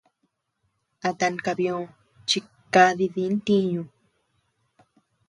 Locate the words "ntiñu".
3.35-3.81